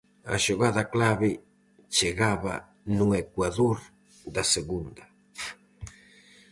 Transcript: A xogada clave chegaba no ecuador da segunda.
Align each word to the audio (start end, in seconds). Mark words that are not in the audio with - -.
A 0.35 0.37
xogada 0.45 0.83
clave 0.93 1.29
chegaba 1.97 2.55
no 2.97 3.07
ecuador 3.23 3.77
da 4.35 4.43
segunda. 4.55 5.03